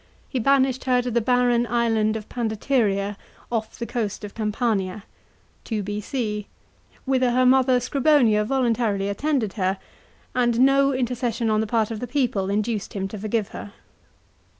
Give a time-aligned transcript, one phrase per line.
[0.29, 3.17] He banished her to the barren island of Pandateria
[3.51, 5.03] off the coast of Campania
[5.63, 6.47] (2 B.C.),
[7.05, 9.77] whither her mother Scribonia voluntarily attended her,
[10.33, 13.73] and no intercession on the part of the people induced him to forgive her.